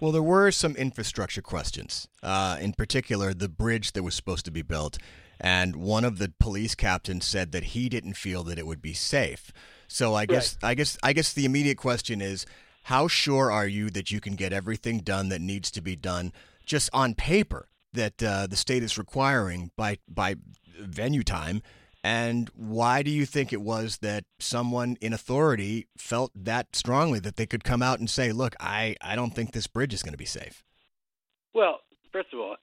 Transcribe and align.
Well, 0.00 0.12
there 0.12 0.22
were 0.22 0.50
some 0.50 0.76
infrastructure 0.76 1.42
questions. 1.42 2.08
Uh, 2.22 2.58
in 2.60 2.72
particular, 2.72 3.32
the 3.32 3.48
bridge 3.48 3.92
that 3.92 4.02
was 4.02 4.14
supposed 4.14 4.44
to 4.44 4.50
be 4.50 4.62
built, 4.62 4.98
and 5.40 5.76
one 5.76 6.04
of 6.04 6.18
the 6.18 6.32
police 6.38 6.74
captains 6.74 7.24
said 7.24 7.52
that 7.52 7.64
he 7.64 7.88
didn't 7.88 8.14
feel 8.14 8.42
that 8.44 8.58
it 8.58 8.66
would 8.66 8.82
be 8.82 8.92
safe. 8.92 9.52
So 9.88 10.14
I 10.14 10.26
guess 10.26 10.58
I 10.62 10.74
guess 10.74 10.98
I 11.02 11.12
guess 11.12 11.32
the 11.32 11.44
immediate 11.44 11.78
question 11.78 12.20
is 12.20 12.44
how 12.84 13.08
sure 13.08 13.50
are 13.50 13.66
you 13.66 13.90
that 13.90 14.10
you 14.10 14.20
can 14.20 14.34
get 14.34 14.52
everything 14.52 15.00
done 15.00 15.28
that 15.30 15.40
needs 15.40 15.70
to 15.72 15.80
be 15.80 15.96
done 15.96 16.32
just 16.64 16.90
on 16.92 17.14
paper 17.14 17.68
that 17.92 18.22
uh, 18.22 18.46
the 18.46 18.56
state 18.56 18.82
is 18.82 18.98
requiring 18.98 19.70
by 19.76 19.98
by 20.08 20.36
venue 20.78 21.22
time 21.22 21.62
and 22.06 22.48
why 22.54 23.02
do 23.02 23.10
you 23.10 23.26
think 23.26 23.52
it 23.52 23.60
was 23.60 23.98
that 23.98 24.22
someone 24.38 24.96
in 25.00 25.12
authority 25.12 25.88
felt 25.98 26.30
that 26.36 26.76
strongly 26.76 27.18
that 27.18 27.34
they 27.34 27.46
could 27.46 27.64
come 27.64 27.82
out 27.82 27.98
and 27.98 28.08
say, 28.08 28.30
"Look, 28.30 28.54
I 28.60 28.94
I 29.00 29.16
don't 29.16 29.32
think 29.32 29.50
this 29.50 29.66
bridge 29.66 29.92
is 29.92 30.04
going 30.04 30.12
to 30.12 30.18
be 30.18 30.24
safe"? 30.24 30.62
Well, 31.52 31.80
first 32.12 32.28
of 32.32 32.38
all, 32.38 32.58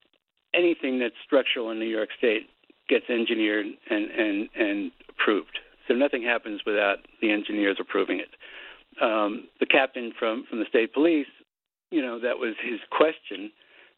anything 0.53 0.97
that's 0.97 1.19
structural 1.25 1.71
in 1.71 1.79
New 1.79 1.89
York 1.89 2.07
State 2.17 2.49
gets 2.87 3.09
engineered 3.09 3.65
and 3.89 4.05
and 4.11 4.49
and 4.55 4.91
approved. 5.09 5.59
So 5.89 5.93
nothing 5.93 6.23
happens 6.23 6.61
without 6.65 6.99
the 7.19 7.29
engineers 7.29 7.75
approving 7.81 8.21
it. 8.21 8.31
Um, 9.01 9.49
the 9.59 9.65
captain 9.65 10.13
from 10.17 10.45
from 10.49 10.59
the 10.59 10.65
state 10.69 10.93
police, 10.93 11.27
you 11.91 12.01
know, 12.01 12.17
that 12.17 12.39
was 12.39 12.55
his 12.63 12.79
question. 12.91 13.51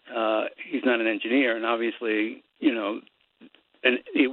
Uh, 0.09 0.45
he's 0.71 0.83
not 0.83 1.01
an 1.01 1.05
engineer, 1.07 1.55
and 1.55 1.67
obviously, 1.67 2.43
you 2.59 2.73
know, 2.73 3.01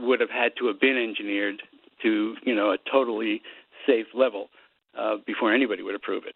would 0.03 0.21
have 0.21 0.31
had 0.31 0.53
to 0.59 0.67
have 0.67 0.81
been 0.81 0.97
engineered 0.97 1.63
to 2.03 2.35
you 2.45 2.55
know 2.55 2.73
a 2.73 2.79
totally 2.91 3.43
safe 3.87 4.07
level 4.15 4.49
uh, 4.99 5.17
before 5.27 5.53
anybody 5.53 5.83
would 5.83 5.95
approve 5.95 6.25
it. 6.27 6.35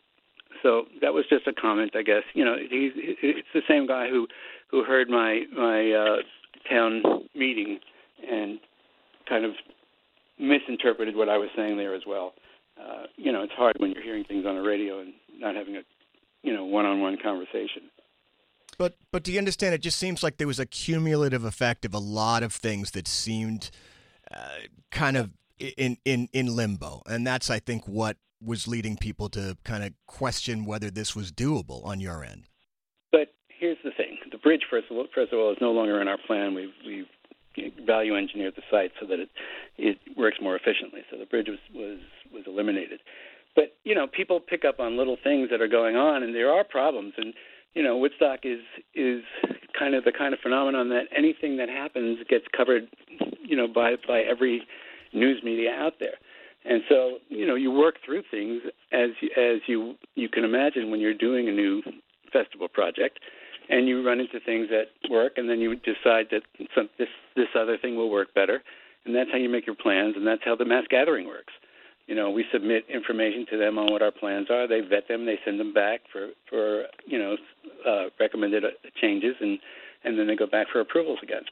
So 0.62 0.86
that 1.00 1.12
was 1.12 1.24
just 1.28 1.46
a 1.46 1.52
comment, 1.52 1.92
I 1.94 2.02
guess. 2.02 2.22
You 2.34 2.44
know, 2.44 2.56
he's 2.58 2.92
it's 2.96 3.48
the 3.54 3.62
same 3.68 3.86
guy 3.86 4.08
who 4.08 4.26
who 4.70 4.84
heard 4.84 5.08
my 5.08 5.44
my 5.54 5.92
uh, 5.92 6.16
town 6.68 7.02
meeting 7.34 7.78
and 8.28 8.58
kind 9.28 9.44
of 9.44 9.52
misinterpreted 10.38 11.16
what 11.16 11.28
I 11.28 11.38
was 11.38 11.48
saying 11.56 11.76
there 11.76 11.94
as 11.94 12.02
well. 12.06 12.34
Uh, 12.80 13.04
you 13.16 13.32
know, 13.32 13.42
it's 13.42 13.52
hard 13.52 13.76
when 13.78 13.92
you're 13.92 14.02
hearing 14.02 14.24
things 14.24 14.44
on 14.46 14.54
the 14.54 14.62
radio 14.62 15.00
and 15.00 15.14
not 15.38 15.54
having 15.54 15.76
a, 15.76 15.80
you 16.42 16.52
know, 16.52 16.64
one-on-one 16.64 17.16
conversation. 17.22 17.82
But 18.78 18.96
but 19.12 19.22
do 19.22 19.32
you 19.32 19.38
understand? 19.38 19.74
It 19.74 19.80
just 19.80 19.98
seems 19.98 20.22
like 20.22 20.36
there 20.36 20.46
was 20.46 20.60
a 20.60 20.66
cumulative 20.66 21.44
effect 21.44 21.84
of 21.84 21.94
a 21.94 21.98
lot 21.98 22.42
of 22.42 22.52
things 22.52 22.90
that 22.92 23.08
seemed 23.08 23.70
uh, 24.30 24.66
kind 24.90 25.16
of 25.16 25.30
in 25.58 25.96
in 26.04 26.28
in 26.32 26.54
limbo, 26.54 27.02
and 27.06 27.26
that's 27.26 27.50
I 27.50 27.58
think 27.58 27.86
what 27.86 28.16
was 28.44 28.68
leading 28.68 28.96
people 28.96 29.28
to 29.30 29.56
kind 29.64 29.82
of 29.82 29.92
question 30.06 30.66
whether 30.66 30.90
this 30.90 31.16
was 31.16 31.32
doable 31.32 31.84
on 31.86 32.00
your 32.00 32.22
end. 32.22 32.44
But 33.10 33.32
here's 33.48 33.78
the 33.82 33.92
thing: 33.92 34.18
the 34.30 34.38
bridge, 34.38 34.62
first 34.70 34.90
of 34.90 34.96
all, 34.96 35.06
first 35.14 35.32
of 35.32 35.38
all, 35.38 35.50
is 35.52 35.58
no 35.60 35.72
longer 35.72 36.00
in 36.00 36.08
our 36.08 36.18
plan. 36.26 36.54
We've 36.54 36.74
we've 36.86 37.06
value 37.86 38.16
engineered 38.16 38.54
the 38.54 38.62
site 38.70 38.92
so 39.00 39.06
that 39.06 39.18
it 39.18 39.30
it 39.78 39.98
works 40.16 40.36
more 40.40 40.56
efficiently. 40.56 41.00
So 41.10 41.16
the 41.18 41.26
bridge 41.26 41.48
was 41.48 41.58
was 41.74 42.00
was 42.32 42.44
eliminated. 42.46 43.00
But 43.54 43.74
you 43.84 43.94
know, 43.94 44.06
people 44.06 44.40
pick 44.40 44.64
up 44.64 44.80
on 44.80 44.98
little 44.98 45.16
things 45.22 45.48
that 45.50 45.62
are 45.62 45.68
going 45.68 45.96
on, 45.96 46.22
and 46.22 46.34
there 46.34 46.52
are 46.52 46.64
problems. 46.64 47.14
And 47.16 47.32
you 47.76 47.82
know, 47.82 47.98
Woodstock 47.98 48.40
is 48.44 48.60
is 48.94 49.22
kind 49.78 49.94
of 49.94 50.04
the 50.04 50.12
kind 50.12 50.32
of 50.32 50.40
phenomenon 50.40 50.88
that 50.88 51.04
anything 51.14 51.58
that 51.58 51.68
happens 51.68 52.18
gets 52.28 52.46
covered, 52.56 52.88
you 53.44 53.54
know, 53.54 53.68
by 53.68 53.96
by 54.08 54.20
every 54.20 54.62
news 55.12 55.42
media 55.44 55.72
out 55.72 55.94
there. 56.00 56.14
And 56.64 56.82
so, 56.88 57.18
you 57.28 57.46
know, 57.46 57.54
you 57.54 57.70
work 57.70 57.96
through 58.04 58.22
things 58.30 58.62
as 58.92 59.10
as 59.36 59.60
you 59.66 59.94
you 60.14 60.30
can 60.30 60.42
imagine 60.42 60.90
when 60.90 61.00
you're 61.00 61.14
doing 61.14 61.48
a 61.48 61.52
new 61.52 61.82
festival 62.32 62.66
project 62.66 63.20
and 63.68 63.86
you 63.86 64.04
run 64.04 64.20
into 64.20 64.40
things 64.40 64.68
that 64.70 64.86
work, 65.10 65.34
and 65.36 65.50
then 65.50 65.60
you 65.60 65.74
decide 65.76 66.28
that 66.30 66.42
some, 66.74 66.88
this 66.98 67.08
this 67.36 67.48
other 67.54 67.76
thing 67.76 67.94
will 67.94 68.10
work 68.10 68.32
better, 68.34 68.62
and 69.04 69.14
that's 69.14 69.30
how 69.30 69.36
you 69.36 69.50
make 69.50 69.66
your 69.66 69.76
plans, 69.76 70.14
and 70.16 70.26
that's 70.26 70.42
how 70.46 70.56
the 70.56 70.64
mass 70.64 70.84
gathering 70.88 71.26
works. 71.26 71.52
You 72.06 72.14
know, 72.14 72.30
we 72.30 72.44
submit 72.52 72.84
information 72.88 73.46
to 73.50 73.58
them 73.58 73.78
on 73.78 73.90
what 73.90 74.00
our 74.00 74.12
plans 74.12 74.46
are. 74.48 74.68
They 74.68 74.80
vet 74.80 75.08
them. 75.08 75.26
They 75.26 75.38
send 75.44 75.58
them 75.58 75.72
back 75.72 76.02
for 76.12 76.28
for 76.48 76.84
you 77.04 77.18
know 77.18 77.36
uh, 77.86 78.04
recommended 78.18 78.64
uh, 78.64 78.68
changes, 79.00 79.36
and 79.40 79.58
and 80.04 80.18
then 80.18 80.26
they 80.26 80.36
go 80.36 80.46
back 80.46 80.68
for 80.72 80.80
approvals 80.80 81.18
again. 81.22 81.42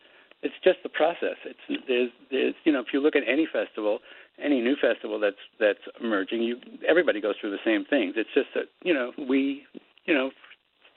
It's 0.42 0.54
just 0.62 0.78
the 0.82 0.88
process. 0.88 1.36
It's 1.44 1.82
there's 1.88 2.10
there's 2.30 2.54
you 2.64 2.72
know 2.72 2.80
if 2.80 2.88
you 2.92 3.00
look 3.00 3.16
at 3.16 3.22
any 3.26 3.46
festival, 3.50 4.00
any 4.42 4.60
new 4.60 4.76
festival 4.76 5.18
that's 5.18 5.36
that's 5.58 5.80
emerging, 6.00 6.42
you 6.42 6.56
everybody 6.86 7.20
goes 7.20 7.34
through 7.40 7.52
the 7.52 7.64
same 7.64 7.84
things. 7.84 8.14
It's 8.16 8.30
just 8.34 8.48
that 8.54 8.64
you 8.82 8.92
know 8.92 9.12
we 9.28 9.62
you 10.04 10.14
know 10.14 10.30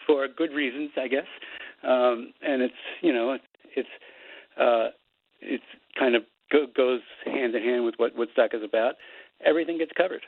for 0.06 0.28
good 0.28 0.52
reasons, 0.52 0.92
I 0.98 1.08
guess. 1.08 1.28
Um, 1.84 2.34
and 2.42 2.62
it's 2.62 2.74
you 3.02 3.14
know 3.14 3.38
it's 3.76 3.90
uh, 4.60 4.90
it's 5.42 5.64
kind 5.98 6.16
of 6.16 6.24
go, 6.52 6.66
goes 6.76 7.02
hand 7.26 7.56
in 7.56 7.64
hand 7.64 7.86
with 7.86 7.96
what 7.98 8.16
Woodstock 8.16 8.54
is 8.54 8.64
about. 8.64 8.96
Everything 9.46 9.78
gets 9.78 9.92
covered. 9.96 10.24